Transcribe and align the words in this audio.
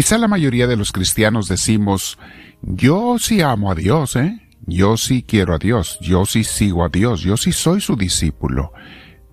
Quizá 0.00 0.16
la 0.16 0.28
mayoría 0.28 0.66
de 0.66 0.78
los 0.78 0.92
cristianos 0.92 1.46
decimos, 1.46 2.18
yo 2.62 3.18
sí 3.18 3.42
amo 3.42 3.70
a 3.70 3.74
Dios, 3.74 4.16
¿eh? 4.16 4.40
Yo 4.62 4.96
sí 4.96 5.22
quiero 5.22 5.54
a 5.54 5.58
Dios, 5.58 5.98
yo 6.00 6.24
sí 6.24 6.42
sigo 6.42 6.86
a 6.86 6.88
Dios, 6.88 7.20
yo 7.20 7.36
sí 7.36 7.52
soy 7.52 7.82
su 7.82 7.96
discípulo. 7.96 8.72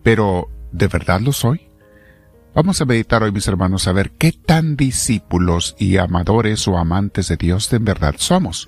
Pero, 0.04 0.50
¿de 0.74 0.90
verdad 0.90 1.22
lo 1.22 1.32
soy? 1.32 1.70
Vamos 2.54 2.82
a 2.82 2.86
meditar 2.86 3.24
hoy, 3.24 3.32
mis 3.32 3.48
hermanos, 3.48 3.88
a 3.88 3.94
ver 3.94 4.12
qué 4.18 4.34
tan 4.34 4.76
discípulos 4.76 5.74
y 5.80 5.96
amadores 5.96 6.68
o 6.68 6.78
amantes 6.78 7.30
de 7.30 7.38
Dios 7.38 7.70
de 7.70 7.80
verdad 7.80 8.16
somos. 8.18 8.68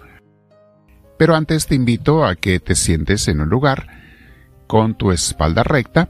Pero 1.17 1.35
antes 1.35 1.67
te 1.67 1.75
invito 1.75 2.25
a 2.25 2.37
que 2.37 2.61
te 2.61 2.75
sientes 2.75 3.27
en 3.27 3.41
un 3.41 3.49
lugar 3.49 3.87
con 4.67 4.95
tu 4.95 5.11
espalda 5.11 5.63
recta, 5.63 6.07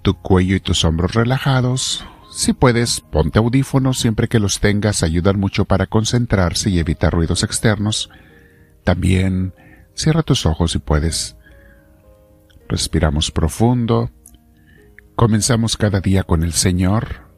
tu 0.00 0.14
cuello 0.14 0.56
y 0.56 0.60
tus 0.60 0.82
hombros 0.86 1.12
relajados. 1.12 2.06
Si 2.40 2.54
puedes, 2.54 3.02
ponte 3.02 3.38
audífonos 3.38 3.98
siempre 3.98 4.26
que 4.26 4.38
los 4.38 4.60
tengas, 4.60 5.02
ayudan 5.02 5.38
mucho 5.38 5.66
para 5.66 5.86
concentrarse 5.86 6.70
y 6.70 6.78
evitar 6.78 7.12
ruidos 7.12 7.42
externos. 7.42 8.08
También 8.82 9.52
cierra 9.92 10.22
tus 10.22 10.46
ojos 10.46 10.72
si 10.72 10.78
puedes. 10.78 11.36
Respiramos 12.66 13.30
profundo. 13.30 14.10
Comenzamos 15.16 15.76
cada 15.76 16.00
día 16.00 16.22
con 16.22 16.42
el 16.42 16.54
Señor. 16.54 17.28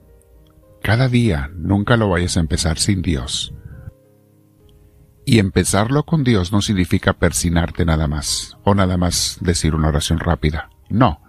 Cada 0.85 1.09
día, 1.09 1.51
nunca 1.53 1.97
lo 1.97 2.09
vayas 2.09 2.37
a 2.37 2.41
empezar 2.41 2.79
sin 2.79 3.03
Dios. 3.03 3.53
Y 5.27 5.41
empezarlo 5.41 6.05
con 6.05 6.23
Dios 6.23 6.53
no 6.53 6.63
significa 6.63 7.15
persinarte 7.15 7.85
nada 7.85 8.07
más, 8.07 8.57
o 8.63 8.77
nada 8.77 8.97
más 8.97 9.39
decir 9.41 9.75
una 9.75 9.89
oración 9.89 10.21
rápida. 10.21 10.71
No. 10.89 11.21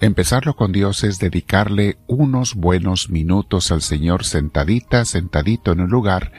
Empezarlo 0.00 0.56
con 0.56 0.72
Dios 0.72 1.04
es 1.04 1.18
dedicarle 1.18 1.96
unos 2.06 2.54
buenos 2.54 3.08
minutos 3.08 3.72
al 3.72 3.80
Señor 3.80 4.24
sentadita, 4.24 5.06
sentadito 5.06 5.72
en 5.72 5.80
un 5.80 5.90
lugar 5.90 6.32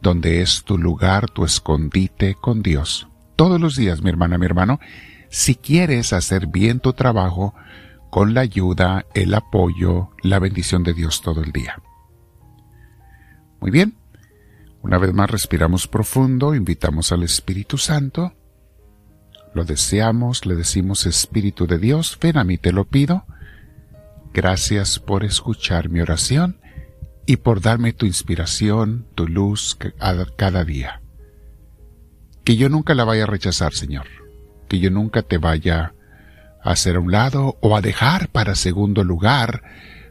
donde 0.00 0.40
es 0.40 0.64
tu 0.64 0.78
lugar, 0.78 1.30
tu 1.30 1.44
escondite 1.44 2.36
con 2.36 2.62
Dios. 2.62 3.08
Todos 3.36 3.60
los 3.60 3.76
días, 3.76 4.02
mi 4.02 4.08
hermana, 4.08 4.38
mi 4.38 4.46
hermano, 4.46 4.80
si 5.28 5.56
quieres 5.56 6.14
hacer 6.14 6.46
bien 6.46 6.80
tu 6.80 6.94
trabajo, 6.94 7.54
con 8.08 8.32
la 8.32 8.40
ayuda, 8.40 9.04
el 9.12 9.34
apoyo, 9.34 10.10
la 10.22 10.38
bendición 10.38 10.82
de 10.82 10.94
Dios 10.94 11.20
todo 11.20 11.42
el 11.42 11.52
día. 11.52 11.82
Muy 13.60 13.70
bien, 13.70 13.98
una 14.80 14.96
vez 14.96 15.12
más 15.12 15.30
respiramos 15.30 15.86
profundo, 15.86 16.54
invitamos 16.54 17.12
al 17.12 17.24
Espíritu 17.24 17.76
Santo, 17.76 18.32
lo 19.56 19.64
deseamos, 19.64 20.46
le 20.46 20.54
decimos 20.54 21.06
Espíritu 21.06 21.66
de 21.66 21.78
Dios, 21.78 22.18
ven 22.20 22.36
a 22.38 22.44
mí 22.44 22.58
te 22.58 22.72
lo 22.72 22.84
pido. 22.84 23.24
Gracias 24.32 24.98
por 24.98 25.24
escuchar 25.24 25.88
mi 25.88 26.00
oración 26.00 26.60
y 27.26 27.38
por 27.38 27.60
darme 27.60 27.92
tu 27.92 28.06
inspiración, 28.06 29.06
tu 29.14 29.26
luz 29.26 29.76
cada 30.36 30.64
día. 30.64 31.00
Que 32.44 32.56
yo 32.56 32.68
nunca 32.68 32.94
la 32.94 33.04
vaya 33.04 33.24
a 33.24 33.26
rechazar, 33.26 33.72
Señor. 33.72 34.06
Que 34.68 34.78
yo 34.78 34.90
nunca 34.90 35.22
te 35.22 35.38
vaya 35.38 35.94
a 36.62 36.70
hacer 36.70 36.96
a 36.96 37.00
un 37.00 37.10
lado 37.10 37.56
o 37.60 37.76
a 37.76 37.80
dejar 37.80 38.28
para 38.28 38.54
segundo 38.54 39.02
lugar, 39.02 39.62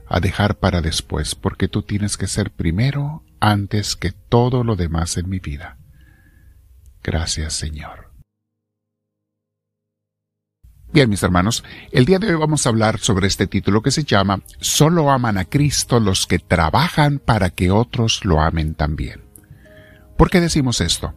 a 0.08 0.20
dejar 0.20 0.58
para 0.58 0.82
después, 0.82 1.36
porque 1.36 1.68
tú 1.68 1.84
tienes 1.84 2.18
que 2.18 2.28
ser 2.28 2.52
primero 2.52 3.24
antes 3.40 3.96
que 3.96 4.12
todo 4.12 4.64
lo 4.64 4.76
demás 4.76 5.18
en 5.18 5.30
mi 5.30 5.40
vida. 5.40 5.78
Gracias, 7.04 7.54
Señor. 7.54 8.05
Bien, 10.96 11.10
mis 11.10 11.24
hermanos, 11.24 11.66
el 11.92 12.06
día 12.06 12.20
de 12.20 12.30
hoy 12.30 12.40
vamos 12.40 12.66
a 12.66 12.70
hablar 12.70 13.00
sobre 13.00 13.28
este 13.28 13.48
título 13.48 13.82
que 13.82 13.92
se 13.92 14.06
llama 14.06 14.40
Solo 14.62 15.12
aman 15.12 15.38
a 15.38 15.44
Cristo 15.44 16.00
los 16.00 16.26
que 16.26 16.40
trabajan 16.40 17.20
para 17.20 17.50
que 17.50 17.70
otros 17.70 18.24
lo 18.24 18.40
amen 18.40 18.76
también. 18.76 19.22
¿Por 20.16 20.30
qué 20.30 20.40
decimos 20.40 20.80
esto? 20.80 21.14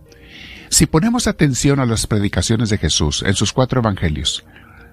Si 0.68 0.86
ponemos 0.86 1.28
atención 1.28 1.78
a 1.78 1.86
las 1.86 2.08
predicaciones 2.08 2.70
de 2.70 2.78
Jesús 2.78 3.22
en 3.24 3.34
sus 3.34 3.52
cuatro 3.52 3.80
evangelios, 3.80 4.44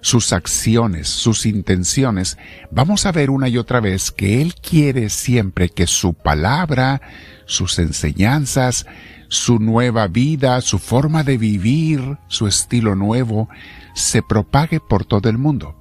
sus 0.05 0.33
acciones, 0.33 1.07
sus 1.07 1.47
intenciones, 1.47 2.37
vamos 2.69 3.07
a 3.07 3.11
ver 3.11 3.31
una 3.31 3.49
y 3.49 3.57
otra 3.57 3.79
vez 3.79 4.11
que 4.11 4.39
Él 4.39 4.53
quiere 4.53 5.09
siempre 5.09 5.69
que 5.69 5.87
su 5.87 6.13
palabra, 6.13 7.01
sus 7.47 7.79
enseñanzas, 7.79 8.85
su 9.29 9.57
nueva 9.57 10.07
vida, 10.07 10.61
su 10.61 10.77
forma 10.77 11.23
de 11.23 11.39
vivir, 11.39 12.19
su 12.27 12.45
estilo 12.45 12.93
nuevo, 12.93 13.49
se 13.95 14.21
propague 14.21 14.79
por 14.79 15.05
todo 15.05 15.27
el 15.27 15.39
mundo. 15.39 15.75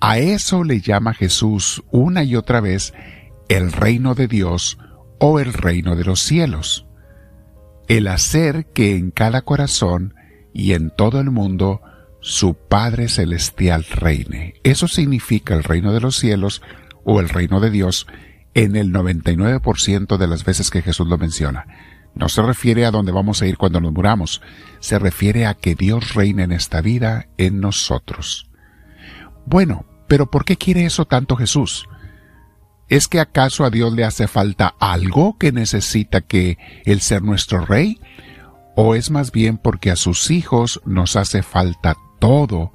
A 0.00 0.18
eso 0.18 0.62
le 0.62 0.80
llama 0.80 1.12
Jesús 1.12 1.82
una 1.90 2.22
y 2.22 2.36
otra 2.36 2.60
vez 2.60 2.94
el 3.48 3.72
reino 3.72 4.14
de 4.14 4.28
Dios 4.28 4.78
o 5.18 5.40
el 5.40 5.52
reino 5.52 5.96
de 5.96 6.04
los 6.04 6.20
cielos. 6.20 6.86
El 7.88 8.06
hacer 8.06 8.66
que 8.66 8.94
en 8.94 9.10
cada 9.10 9.42
corazón 9.42 10.14
y 10.54 10.74
en 10.74 10.90
todo 10.90 11.18
el 11.18 11.32
mundo 11.32 11.80
su 12.20 12.54
Padre 12.54 13.08
Celestial 13.08 13.84
reine. 13.84 14.54
Eso 14.62 14.88
significa 14.88 15.54
el 15.54 15.64
reino 15.64 15.92
de 15.92 16.00
los 16.00 16.16
cielos 16.16 16.62
o 17.04 17.20
el 17.20 17.28
reino 17.28 17.60
de 17.60 17.70
Dios 17.70 18.06
en 18.54 18.76
el 18.76 18.92
99% 18.92 20.16
de 20.16 20.26
las 20.26 20.44
veces 20.44 20.70
que 20.70 20.82
Jesús 20.82 21.06
lo 21.06 21.18
menciona. 21.18 21.66
No 22.14 22.28
se 22.28 22.42
refiere 22.42 22.84
a 22.84 22.90
dónde 22.90 23.12
vamos 23.12 23.40
a 23.40 23.46
ir 23.46 23.56
cuando 23.56 23.80
nos 23.80 23.92
muramos, 23.92 24.42
se 24.80 24.98
refiere 24.98 25.46
a 25.46 25.54
que 25.54 25.74
Dios 25.74 26.14
reine 26.14 26.42
en 26.42 26.52
esta 26.52 26.80
vida 26.80 27.28
en 27.38 27.60
nosotros. 27.60 28.50
Bueno, 29.46 29.86
pero 30.08 30.30
¿por 30.30 30.44
qué 30.44 30.56
quiere 30.56 30.84
eso 30.84 31.06
tanto 31.06 31.36
Jesús? 31.36 31.88
¿Es 32.88 33.06
que 33.06 33.20
acaso 33.20 33.64
a 33.64 33.70
Dios 33.70 33.92
le 33.92 34.04
hace 34.04 34.26
falta 34.26 34.74
algo 34.80 35.38
que 35.38 35.52
necesita 35.52 36.20
que 36.20 36.58
Él 36.84 37.00
ser 37.00 37.22
nuestro 37.22 37.64
rey? 37.64 38.00
¿O 38.74 38.96
es 38.96 39.12
más 39.12 39.30
bien 39.30 39.58
porque 39.58 39.92
a 39.92 39.96
sus 39.96 40.32
hijos 40.32 40.80
nos 40.84 41.14
hace 41.14 41.44
falta 41.44 41.96
todo 42.20 42.72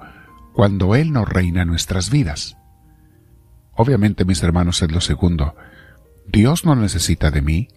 cuando 0.54 0.96
Él 0.96 1.14
no 1.14 1.24
reina 1.24 1.62
en 1.62 1.70
nuestras 1.70 2.10
vidas? 2.10 2.58
Obviamente, 3.72 4.26
mis 4.26 4.44
hermanos, 4.44 4.82
es 4.82 4.92
lo 4.92 5.00
segundo. 5.00 5.56
Dios 6.28 6.66
no 6.66 6.76
necesita 6.76 7.32
de 7.32 7.42
mí, 7.42 7.68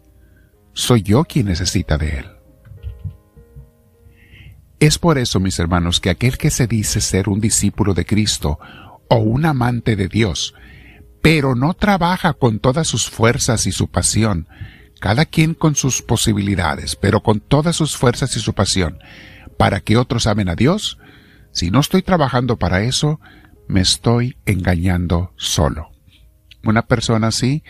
soy 0.73 1.03
yo 1.03 1.25
quien 1.25 1.47
necesita 1.47 1.99
de 1.99 2.19
Él. 2.19 2.27
Es 4.81 4.99
por 4.99 5.19
eso, 5.19 5.41
mis 5.41 5.59
hermanos, 5.59 6.01
que 6.01 6.11
aquel 6.11 6.39
que 6.39 6.51
se 6.51 6.69
dice 6.69 7.01
ser 7.01 7.29
un 7.29 7.41
discípulo 7.41 7.95
de 7.95 8.07
Cristo 8.07 8.59
o 9.09 9.17
un 9.17 9.45
amante 9.45 9.97
de 9.97 10.07
Dios, 10.07 10.55
pero 11.21 11.57
no 11.57 11.75
trabaja 11.75 12.33
con 12.33 12.61
todas 12.61 12.87
sus 12.87 13.11
fuerzas 13.11 13.67
y 13.67 13.73
su 13.73 13.89
pasión, 13.89 14.47
cada 15.01 15.25
quien 15.27 15.55
con 15.55 15.75
sus 15.75 16.01
posibilidades, 16.01 16.95
pero 16.95 17.23
con 17.23 17.41
todas 17.41 17.75
sus 17.75 17.97
fuerzas 17.97 18.37
y 18.37 18.41
su 18.41 18.55
pasión, 18.55 18.99
para 19.57 19.81
que 19.81 19.97
otros 19.97 20.29
amen 20.29 20.49
a 20.49 20.55
Dios, 20.55 20.99
si 21.59 21.73
no 21.73 21.81
estoy 21.81 22.03
trabajando 22.03 22.57
para 22.57 22.83
eso, 22.83 23.19
me 23.67 23.81
estoy 23.81 24.37
engañando 24.47 25.33
solo. 25.37 25.91
Una 26.63 26.83
persona 26.83 27.27
así 27.27 27.65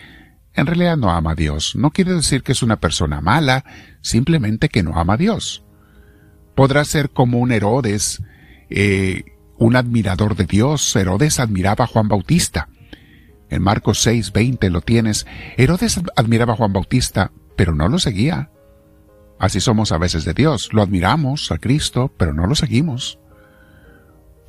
en 0.53 0.67
realidad 0.67 0.95
no 0.95 1.09
ama 1.09 1.31
a 1.31 1.35
Dios. 1.35 1.75
No 1.75 1.89
quiere 1.89 2.13
decir 2.13 2.43
que 2.43 2.51
es 2.51 2.61
una 2.61 2.79
persona 2.79 3.19
mala, 3.19 3.65
simplemente 4.01 4.69
que 4.69 4.83
no 4.83 4.99
ama 4.99 5.13
a 5.13 5.17
Dios. 5.17 5.63
Podrá 6.53 6.85
ser 6.85 7.09
como 7.09 7.39
un 7.39 7.51
Herodes, 7.51 8.21
eh, 8.69 9.23
un 9.57 9.75
admirador 9.75 10.35
de 10.35 10.45
Dios. 10.45 10.95
Herodes 10.95 11.39
admiraba 11.39 11.85
a 11.85 11.87
Juan 11.87 12.09
Bautista. 12.09 12.69
En 13.49 13.63
Marcos 13.63 14.01
6, 14.01 14.33
20 14.33 14.69
lo 14.69 14.81
tienes. 14.81 15.25
Herodes 15.57 15.99
admiraba 16.15 16.53
a 16.53 16.57
Juan 16.57 16.73
Bautista, 16.73 17.31
pero 17.55 17.73
no 17.73 17.87
lo 17.87 17.97
seguía. 17.97 18.51
Así 19.39 19.59
somos 19.59 19.91
a 19.91 19.97
veces 19.97 20.25
de 20.25 20.35
Dios. 20.35 20.73
Lo 20.73 20.83
admiramos 20.83 21.51
a 21.51 21.57
Cristo, 21.57 22.13
pero 22.17 22.35
no 22.35 22.45
lo 22.45 22.53
seguimos. 22.53 23.17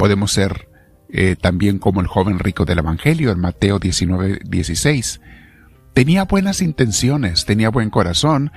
Podemos 0.01 0.33
ser 0.33 0.67
eh, 1.11 1.37
también 1.39 1.79
como 1.79 2.01
el 2.01 2.07
joven 2.07 2.39
rico 2.39 2.65
del 2.65 2.79
Evangelio 2.79 3.31
en 3.31 3.39
Mateo 3.39 3.79
19, 3.79 4.41
16 4.45 5.21
Tenía 5.93 6.25
buenas 6.25 6.63
intenciones, 6.63 7.45
tenía 7.45 7.69
buen 7.69 7.91
corazón, 7.91 8.51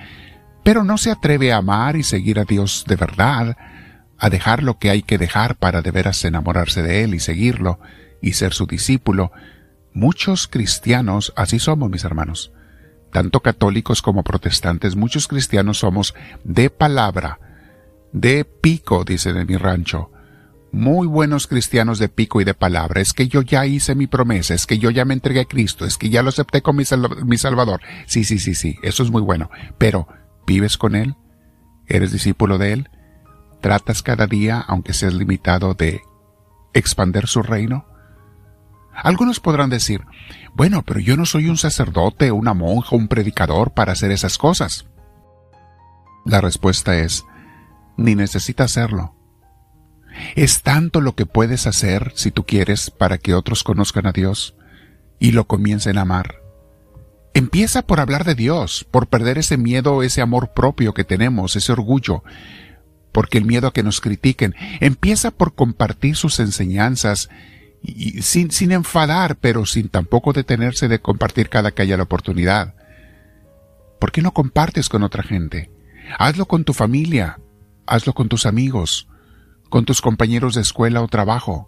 pero 0.63 0.85
no 0.85 0.97
se 0.97 1.11
atreve 1.11 1.51
a 1.51 1.57
amar 1.57 1.97
y 1.97 2.03
seguir 2.03 2.39
a 2.39 2.45
Dios 2.45 2.85
de 2.87 2.95
verdad, 2.95 3.57
a 4.17 4.29
dejar 4.29 4.63
lo 4.63 4.77
que 4.77 4.89
hay 4.89 5.01
que 5.01 5.17
dejar 5.17 5.57
para 5.57 5.81
de 5.81 5.91
veras 5.91 6.23
enamorarse 6.23 6.81
de 6.81 7.03
Él 7.03 7.13
y 7.13 7.19
seguirlo 7.19 7.77
y 8.21 8.31
ser 8.31 8.53
su 8.53 8.65
discípulo. 8.65 9.33
Muchos 9.93 10.47
cristianos, 10.47 11.33
así 11.35 11.59
somos 11.59 11.89
mis 11.89 12.05
hermanos, 12.05 12.53
tanto 13.11 13.41
católicos 13.41 14.01
como 14.01 14.23
protestantes, 14.23 14.95
muchos 14.95 15.27
cristianos 15.27 15.79
somos 15.79 16.15
de 16.45 16.69
palabra, 16.69 17.39
de 18.13 18.45
pico, 18.45 19.03
dicen 19.03 19.35
en 19.35 19.47
mi 19.47 19.57
rancho, 19.57 20.12
muy 20.73 21.05
buenos 21.05 21.45
cristianos 21.45 21.99
de 21.99 22.09
pico 22.09 22.41
y 22.41 22.45
de 22.45 22.55
palabra, 22.55 22.99
es 22.99 23.13
que 23.13 23.27
yo 23.27 23.43
ya 23.43 23.67
hice 23.67 23.93
mi 23.93 24.07
promesa, 24.07 24.55
es 24.55 24.65
que 24.65 24.79
yo 24.79 24.89
ya 24.89 25.05
me 25.05 25.13
entregué 25.13 25.41
a 25.41 25.45
Cristo, 25.45 25.85
es 25.85 25.97
que 25.97 26.09
ya 26.09 26.23
lo 26.23 26.29
acepté 26.29 26.63
como 26.63 26.81
mi, 27.25 27.37
Salvador. 27.37 27.79
Sí, 28.07 28.23
sí, 28.23 28.39
sí, 28.39 28.55
sí, 28.55 28.79
eso 28.81 29.03
es 29.03 29.11
muy 29.11 29.21
bueno. 29.21 29.51
Pero, 29.77 30.07
¿vives 30.47 30.79
con 30.79 30.95
Él? 30.95 31.15
¿Eres 31.85 32.11
discípulo 32.11 32.57
de 32.57 32.73
Él? 32.73 32.89
¿Tratas 33.61 34.01
cada 34.01 34.25
día, 34.25 34.65
aunque 34.67 34.93
seas 34.93 35.13
limitado, 35.13 35.75
de 35.75 36.01
expander 36.73 37.27
su 37.27 37.43
reino? 37.43 37.85
Algunos 38.95 39.39
podrán 39.39 39.69
decir, 39.69 40.01
bueno, 40.55 40.81
pero 40.81 40.99
yo 40.99 41.15
no 41.17 41.27
soy 41.27 41.49
un 41.49 41.57
sacerdote, 41.57 42.31
una 42.31 42.55
monja, 42.55 42.95
un 42.95 43.07
predicador 43.07 43.75
para 43.75 43.91
hacer 43.91 44.09
esas 44.09 44.39
cosas. 44.39 44.87
La 46.25 46.41
respuesta 46.41 46.97
es, 46.97 47.25
ni 47.95 48.15
necesita 48.15 48.63
hacerlo. 48.63 49.15
Es 50.35 50.61
tanto 50.61 51.01
lo 51.01 51.15
que 51.15 51.25
puedes 51.25 51.67
hacer, 51.67 52.11
si 52.15 52.31
tú 52.31 52.45
quieres, 52.45 52.89
para 52.89 53.17
que 53.17 53.33
otros 53.33 53.63
conozcan 53.63 54.07
a 54.07 54.11
Dios 54.11 54.55
y 55.19 55.31
lo 55.31 55.47
comiencen 55.47 55.97
a 55.97 56.01
amar. 56.01 56.41
Empieza 57.33 57.81
por 57.81 57.99
hablar 57.99 58.25
de 58.25 58.35
Dios, 58.35 58.85
por 58.91 59.07
perder 59.07 59.37
ese 59.37 59.57
miedo, 59.57 60.03
ese 60.03 60.21
amor 60.21 60.53
propio 60.53 60.93
que 60.93 61.03
tenemos, 61.03 61.55
ese 61.55 61.71
orgullo, 61.71 62.23
porque 63.11 63.37
el 63.37 63.45
miedo 63.45 63.67
a 63.67 63.73
que 63.73 63.83
nos 63.83 64.01
critiquen. 64.01 64.55
Empieza 64.81 65.31
por 65.31 65.55
compartir 65.55 66.15
sus 66.15 66.39
enseñanzas, 66.39 67.29
y, 67.81 68.21
sin, 68.21 68.51
sin 68.51 68.71
enfadar, 68.71 69.37
pero 69.37 69.65
sin 69.65 69.89
tampoco 69.89 70.31
detenerse 70.31 70.87
de 70.87 70.99
compartir 70.99 71.49
cada 71.49 71.71
que 71.71 71.81
haya 71.81 71.97
la 71.97 72.03
oportunidad. 72.03 72.75
¿Por 73.99 74.11
qué 74.11 74.21
no 74.21 74.33
compartes 74.33 74.89
con 74.89 75.03
otra 75.03 75.23
gente? 75.23 75.69
Hazlo 76.19 76.45
con 76.45 76.63
tu 76.65 76.73
familia, 76.73 77.39
hazlo 77.85 78.13
con 78.13 78.29
tus 78.29 78.45
amigos, 78.45 79.07
con 79.73 79.85
tus 79.85 80.01
compañeros 80.01 80.53
de 80.53 80.61
escuela 80.61 81.01
o 81.01 81.07
trabajo. 81.07 81.67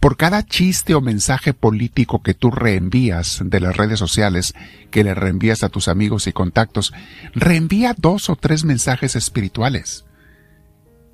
Por 0.00 0.16
cada 0.16 0.42
chiste 0.42 0.94
o 0.94 1.02
mensaje 1.02 1.52
político 1.52 2.22
que 2.22 2.32
tú 2.32 2.50
reenvías 2.50 3.42
de 3.44 3.60
las 3.60 3.76
redes 3.76 3.98
sociales, 3.98 4.54
que 4.90 5.04
le 5.04 5.12
reenvías 5.12 5.62
a 5.64 5.68
tus 5.68 5.88
amigos 5.88 6.26
y 6.28 6.32
contactos, 6.32 6.94
reenvía 7.34 7.94
dos 7.94 8.30
o 8.30 8.36
tres 8.36 8.64
mensajes 8.64 9.16
espirituales. 9.16 10.06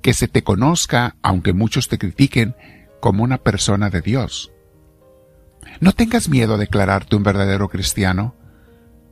Que 0.01 0.13
se 0.13 0.29
te 0.29 0.45
conozca, 0.45 1.17
aunque 1.21 1.51
muchos 1.51 1.89
te 1.89 1.97
critiquen, 1.97 2.55
como 3.01 3.25
una 3.25 3.39
persona 3.39 3.89
de 3.89 3.99
Dios. 3.99 4.53
No 5.81 5.91
tengas 5.91 6.29
miedo 6.29 6.53
a 6.53 6.57
declararte 6.57 7.17
un 7.17 7.23
verdadero 7.23 7.67
cristiano, 7.67 8.33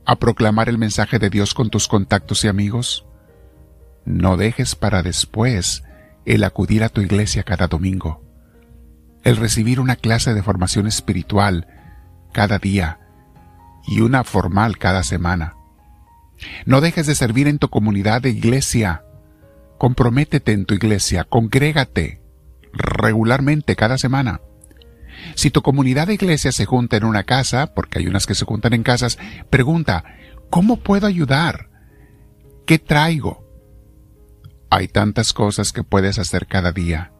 a 0.06 0.16
proclamar 0.16 0.70
el 0.70 0.78
mensaje 0.78 1.18
de 1.18 1.28
Dios 1.28 1.52
con 1.52 1.68
tus 1.68 1.88
contactos 1.88 2.42
y 2.44 2.48
amigos. 2.48 3.04
No 4.06 4.38
dejes 4.38 4.74
para 4.76 5.02
después 5.02 5.82
el 6.24 6.44
acudir 6.44 6.84
a 6.84 6.88
tu 6.88 7.00
iglesia 7.00 7.42
cada 7.42 7.66
domingo 7.66 8.30
el 9.22 9.36
recibir 9.36 9.80
una 9.80 9.96
clase 9.96 10.34
de 10.34 10.42
formación 10.42 10.86
espiritual 10.86 11.66
cada 12.32 12.58
día 12.58 13.00
y 13.86 14.00
una 14.00 14.24
formal 14.24 14.78
cada 14.78 15.02
semana. 15.02 15.56
No 16.64 16.80
dejes 16.80 17.06
de 17.06 17.14
servir 17.14 17.48
en 17.48 17.58
tu 17.58 17.68
comunidad 17.68 18.22
de 18.22 18.30
iglesia. 18.30 19.04
Comprométete 19.78 20.52
en 20.52 20.64
tu 20.64 20.74
iglesia, 20.74 21.24
congrégate 21.24 22.22
regularmente 22.72 23.76
cada 23.76 23.98
semana. 23.98 24.40
Si 25.34 25.50
tu 25.50 25.60
comunidad 25.60 26.06
de 26.06 26.14
iglesia 26.14 26.52
se 26.52 26.64
junta 26.64 26.96
en 26.96 27.04
una 27.04 27.24
casa, 27.24 27.74
porque 27.74 27.98
hay 27.98 28.06
unas 28.06 28.26
que 28.26 28.34
se 28.34 28.44
juntan 28.44 28.72
en 28.72 28.82
casas, 28.82 29.18
pregunta, 29.50 30.04
¿cómo 30.50 30.76
puedo 30.78 31.06
ayudar? 31.06 31.68
¿Qué 32.66 32.78
traigo? 32.78 33.44
Hay 34.70 34.86
tantas 34.86 35.32
cosas 35.32 35.72
que 35.72 35.82
puedes 35.82 36.18
hacer 36.18 36.46
cada 36.46 36.70
día. 36.70 37.12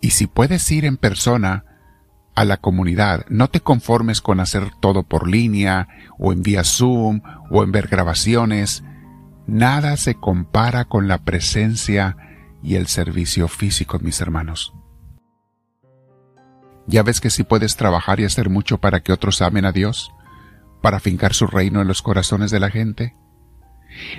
Y 0.00 0.10
si 0.10 0.26
puedes 0.26 0.70
ir 0.72 0.86
en 0.86 0.96
persona 0.96 1.66
a 2.34 2.46
la 2.46 2.56
comunidad, 2.56 3.26
no 3.28 3.48
te 3.48 3.60
conformes 3.60 4.22
con 4.22 4.40
hacer 4.40 4.70
todo 4.80 5.02
por 5.02 5.28
línea 5.28 5.88
o 6.18 6.32
en 6.32 6.42
vía 6.42 6.64
Zoom 6.64 7.20
o 7.50 7.62
en 7.62 7.72
ver 7.72 7.88
grabaciones. 7.88 8.82
Nada 9.46 9.98
se 9.98 10.14
compara 10.14 10.86
con 10.86 11.08
la 11.08 11.18
presencia 11.18 12.16
y 12.62 12.76
el 12.76 12.86
servicio 12.86 13.46
físico, 13.46 13.98
mis 13.98 14.22
hermanos. 14.22 14.72
¿Ya 16.86 17.02
ves 17.02 17.20
que 17.20 17.30
si 17.30 17.44
puedes 17.44 17.76
trabajar 17.76 18.18
y 18.20 18.24
hacer 18.24 18.48
mucho 18.48 18.78
para 18.78 19.00
que 19.00 19.12
otros 19.12 19.42
amen 19.42 19.66
a 19.66 19.72
Dios? 19.72 20.10
¿Para 20.80 21.00
fincar 21.00 21.34
su 21.34 21.46
reino 21.46 21.82
en 21.82 21.88
los 21.88 22.00
corazones 22.00 22.50
de 22.50 22.60
la 22.60 22.70
gente? 22.70 23.14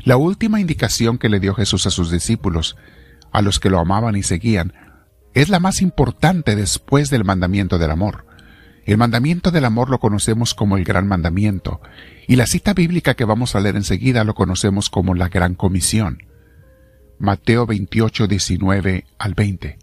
La 0.03 0.17
última 0.17 0.59
indicación 0.59 1.17
que 1.17 1.29
le 1.29 1.39
dio 1.39 1.53
Jesús 1.53 1.85
a 1.85 1.91
sus 1.91 2.11
discípulos, 2.11 2.77
a 3.31 3.41
los 3.41 3.59
que 3.59 3.69
lo 3.69 3.79
amaban 3.79 4.15
y 4.15 4.23
seguían, 4.23 4.73
es 5.33 5.49
la 5.49 5.59
más 5.59 5.81
importante 5.81 6.55
después 6.55 7.09
del 7.09 7.23
mandamiento 7.23 7.77
del 7.77 7.91
amor. 7.91 8.25
El 8.85 8.97
mandamiento 8.97 9.51
del 9.51 9.65
amor 9.65 9.89
lo 9.89 9.99
conocemos 9.99 10.53
como 10.53 10.75
el 10.77 10.83
gran 10.83 11.07
mandamiento, 11.07 11.81
y 12.27 12.35
la 12.35 12.47
cita 12.47 12.73
bíblica 12.73 13.13
que 13.13 13.25
vamos 13.25 13.55
a 13.55 13.59
leer 13.59 13.75
enseguida 13.75 14.23
lo 14.23 14.33
conocemos 14.33 14.89
como 14.89 15.13
la 15.13 15.29
gran 15.29 15.55
comisión. 15.55 16.23
Mateo 17.19 17.67
28, 17.67 18.27
19 18.27 19.05
al 19.19 19.33
20. 19.35 19.77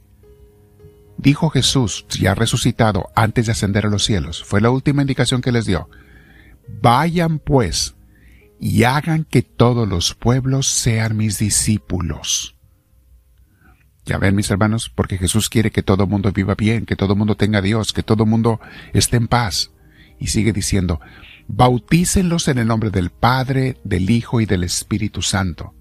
Dijo 1.17 1.51
Jesús, 1.51 2.07
ya 2.09 2.35
resucitado, 2.35 3.11
antes 3.15 3.47
de 3.47 3.53
ascender 3.53 3.87
a 3.87 3.91
los 3.91 4.05
cielos, 4.05 4.45
fue 4.45 4.61
la 4.61 4.71
última 4.71 5.03
indicación 5.03 5.41
que 5.41 5.53
les 5.53 5.67
dio. 5.67 5.89
Vayan 6.81 7.39
pues 7.39 7.95
y 8.61 8.85
hagan 8.85 9.25
que 9.25 9.43
todos 9.43 9.89
los 9.89 10.15
pueblos 10.15 10.67
sean 10.67 11.17
mis 11.17 11.39
discípulos 11.39 12.59
ya 14.09 14.17
ven, 14.17 14.35
mis 14.35 14.51
hermanos, 14.51 14.91
porque 14.93 15.19
Jesús 15.19 15.51
quiere 15.51 15.71
que 15.71 15.83
todo 15.83 16.07
mundo 16.07 16.33
viva 16.33 16.55
bien, 16.55 16.87
que 16.87 16.97
todo 16.97 17.15
mundo 17.15 17.37
tenga 17.37 17.61
Dios, 17.61 17.93
que 17.93 18.03
todo 18.03 18.25
mundo 18.25 18.59
esté 18.95 19.19
en 19.19 19.29
paz. 19.29 19.71
Y 20.19 20.29
sigue 20.29 20.53
diciendo, 20.55 21.01
bautícenlos 21.47 22.49
en 22.49 22.57
el 22.57 22.67
nombre 22.67 22.91
del 22.91 23.11
Padre, 23.11 23.77
del 23.85 24.09
Hijo 24.09 24.41
y 24.41 24.47
del 24.47 24.65
Espíritu 24.65 25.21
Santo. 25.21 25.75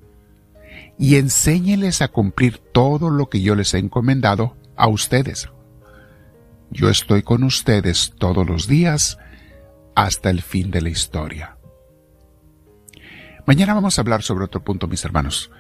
Y 0.99 1.15
enséñeles 1.15 2.01
a 2.01 2.09
cumplir 2.09 2.57
todo 2.57 3.09
lo 3.09 3.29
que 3.29 3.41
yo 3.41 3.55
les 3.55 3.73
he 3.73 3.79
encomendado 3.79 4.57
a 4.75 4.87
ustedes. 4.87 5.49
Yo 6.69 6.89
estoy 6.89 7.23
con 7.23 7.43
ustedes 7.43 8.13
todos 8.19 8.45
los 8.45 8.67
días 8.67 9.17
hasta 9.95 10.29
el 10.29 10.41
fin 10.41 10.69
de 10.69 10.81
la 10.81 10.89
historia. 10.89 11.56
Mañana 13.47 13.73
vamos 13.73 13.97
a 13.97 14.01
hablar 14.01 14.23
sobre 14.23 14.43
otro 14.43 14.61
punto, 14.61 14.89
mis 14.89 15.05
hermanos, 15.05 15.51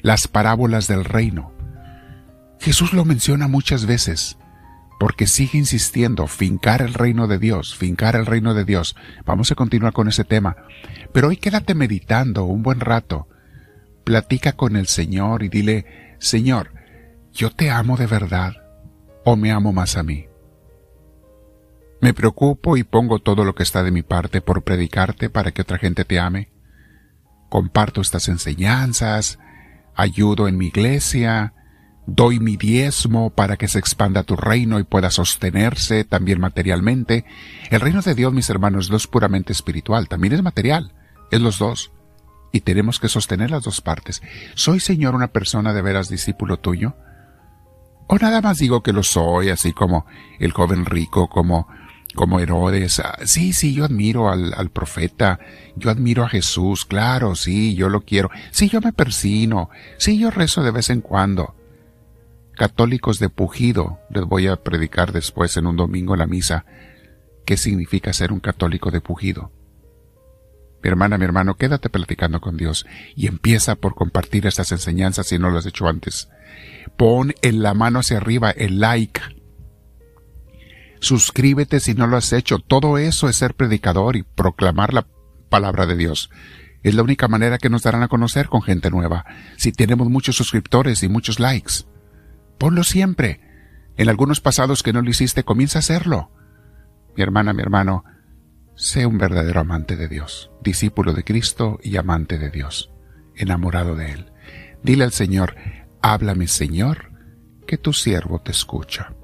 las 0.00 0.26
parábolas 0.26 0.88
del 0.88 1.04
reino. 1.04 1.52
Jesús 2.58 2.92
lo 2.92 3.04
menciona 3.04 3.46
muchas 3.46 3.86
veces, 3.86 4.38
porque 4.98 5.28
sigue 5.28 5.56
insistiendo, 5.56 6.26
fincar 6.26 6.82
el 6.82 6.94
reino 6.94 7.28
de 7.28 7.38
Dios, 7.38 7.76
fincar 7.76 8.16
el 8.16 8.26
reino 8.26 8.54
de 8.54 8.64
Dios. 8.64 8.96
Vamos 9.24 9.52
a 9.52 9.54
continuar 9.54 9.92
con 9.92 10.08
ese 10.08 10.24
tema. 10.24 10.56
Pero 11.12 11.28
hoy 11.28 11.36
quédate 11.36 11.76
meditando 11.76 12.42
un 12.42 12.64
buen 12.64 12.80
rato. 12.80 13.28
Platica 14.02 14.54
con 14.54 14.74
el 14.74 14.88
Señor 14.88 15.44
y 15.44 15.48
dile, 15.48 16.16
Señor, 16.18 16.72
¿yo 17.32 17.50
te 17.50 17.70
amo 17.70 17.96
de 17.96 18.08
verdad 18.08 18.54
o 19.24 19.36
me 19.36 19.52
amo 19.52 19.72
más 19.72 19.96
a 19.96 20.02
mí? 20.02 20.26
Me 22.00 22.14
preocupo 22.14 22.76
y 22.76 22.82
pongo 22.82 23.20
todo 23.20 23.44
lo 23.44 23.54
que 23.54 23.62
está 23.62 23.84
de 23.84 23.92
mi 23.92 24.02
parte 24.02 24.40
por 24.40 24.64
predicarte 24.64 25.30
para 25.30 25.52
que 25.52 25.62
otra 25.62 25.78
gente 25.78 26.04
te 26.04 26.18
ame. 26.18 26.51
Comparto 27.52 28.00
estas 28.00 28.28
enseñanzas, 28.28 29.38
ayudo 29.94 30.48
en 30.48 30.56
mi 30.56 30.68
iglesia, 30.68 31.52
doy 32.06 32.40
mi 32.40 32.56
diezmo 32.56 33.28
para 33.28 33.58
que 33.58 33.68
se 33.68 33.78
expanda 33.78 34.22
tu 34.22 34.36
reino 34.36 34.78
y 34.78 34.84
pueda 34.84 35.10
sostenerse 35.10 36.04
también 36.04 36.40
materialmente. 36.40 37.26
El 37.70 37.82
reino 37.82 38.00
de 38.00 38.14
Dios, 38.14 38.32
mis 38.32 38.48
hermanos, 38.48 38.90
no 38.90 38.96
es 38.96 39.06
puramente 39.06 39.52
espiritual, 39.52 40.08
también 40.08 40.32
es 40.32 40.42
material, 40.42 40.94
es 41.30 41.42
los 41.42 41.58
dos. 41.58 41.92
Y 42.52 42.60
tenemos 42.60 42.98
que 42.98 43.10
sostener 43.10 43.50
las 43.50 43.64
dos 43.64 43.82
partes. 43.82 44.22
¿Soy, 44.54 44.80
Señor, 44.80 45.14
una 45.14 45.28
persona 45.28 45.74
de 45.74 45.82
veras 45.82 46.08
discípulo 46.08 46.58
tuyo? 46.58 46.96
¿O 48.06 48.16
nada 48.16 48.40
más 48.40 48.60
digo 48.60 48.82
que 48.82 48.94
lo 48.94 49.02
soy, 49.02 49.50
así 49.50 49.74
como 49.74 50.06
el 50.38 50.52
joven 50.52 50.86
rico, 50.86 51.28
como, 51.28 51.68
como 52.14 52.40
Herodes? 52.40 53.00
Ah, 53.00 53.18
sí, 53.24 53.52
sí, 53.52 53.74
yo 53.74 53.84
admiro 53.84 54.30
al, 54.30 54.54
al 54.54 54.70
profeta, 54.70 55.40
yo 55.76 55.90
admiro 55.90 56.24
a 56.24 56.28
Jesús, 56.28 56.84
claro, 56.84 57.34
sí, 57.34 57.74
yo 57.74 57.88
lo 57.88 58.02
quiero. 58.02 58.30
Sí, 58.50 58.68
yo 58.68 58.80
me 58.80 58.92
persino, 58.92 59.70
sí, 59.98 60.18
yo 60.18 60.30
rezo 60.30 60.62
de 60.62 60.70
vez 60.70 60.90
en 60.90 61.00
cuando 61.00 61.54
católicos 62.56 63.18
de 63.18 63.28
pujido, 63.28 63.98
les 64.10 64.24
voy 64.24 64.46
a 64.46 64.56
predicar 64.56 65.12
después 65.12 65.56
en 65.56 65.66
un 65.66 65.76
domingo 65.76 66.16
la 66.16 66.26
misa, 66.26 66.64
qué 67.44 67.56
significa 67.56 68.12
ser 68.12 68.32
un 68.32 68.40
católico 68.40 68.90
de 68.90 69.00
pujido. 69.00 69.50
Mi 70.82 70.88
hermana, 70.88 71.16
mi 71.16 71.24
hermano, 71.24 71.56
quédate 71.56 71.90
platicando 71.90 72.40
con 72.40 72.56
Dios 72.56 72.86
y 73.14 73.28
empieza 73.28 73.76
por 73.76 73.94
compartir 73.94 74.46
estas 74.46 74.72
enseñanzas 74.72 75.28
si 75.28 75.38
no 75.38 75.48
lo 75.50 75.58
has 75.58 75.66
hecho 75.66 75.88
antes. 75.88 76.28
Pon 76.96 77.34
en 77.42 77.62
la 77.62 77.74
mano 77.74 78.00
hacia 78.00 78.16
arriba 78.16 78.50
el 78.50 78.80
like. 78.80 79.20
Suscríbete 81.02 81.80
si 81.80 81.94
no 81.94 82.06
lo 82.06 82.16
has 82.16 82.32
hecho. 82.32 82.60
Todo 82.60 82.96
eso 82.96 83.28
es 83.28 83.34
ser 83.34 83.54
predicador 83.54 84.14
y 84.14 84.22
proclamar 84.22 84.94
la 84.94 85.08
palabra 85.48 85.84
de 85.84 85.96
Dios. 85.96 86.30
Es 86.84 86.94
la 86.94 87.02
única 87.02 87.26
manera 87.26 87.58
que 87.58 87.68
nos 87.68 87.82
darán 87.82 88.04
a 88.04 88.08
conocer 88.08 88.48
con 88.48 88.62
gente 88.62 88.88
nueva, 88.88 89.24
si 89.56 89.72
tenemos 89.72 90.08
muchos 90.08 90.36
suscriptores 90.36 91.02
y 91.02 91.08
muchos 91.08 91.40
likes. 91.40 91.86
Ponlo 92.56 92.84
siempre. 92.84 93.40
En 93.96 94.08
algunos 94.08 94.40
pasados 94.40 94.84
que 94.84 94.92
no 94.92 95.02
lo 95.02 95.10
hiciste, 95.10 95.42
comienza 95.42 95.78
a 95.78 95.80
hacerlo. 95.80 96.30
Mi 97.16 97.24
hermana, 97.24 97.52
mi 97.52 97.62
hermano, 97.62 98.04
sé 98.76 99.04
un 99.04 99.18
verdadero 99.18 99.58
amante 99.58 99.96
de 99.96 100.06
Dios, 100.06 100.52
discípulo 100.62 101.14
de 101.14 101.24
Cristo 101.24 101.80
y 101.82 101.96
amante 101.96 102.38
de 102.38 102.50
Dios, 102.50 102.92
enamorado 103.34 103.96
de 103.96 104.12
Él. 104.12 104.32
Dile 104.84 105.02
al 105.02 105.12
Señor, 105.12 105.56
háblame 106.00 106.46
Señor, 106.46 107.10
que 107.66 107.76
tu 107.76 107.92
siervo 107.92 108.40
te 108.40 108.52
escucha. 108.52 109.16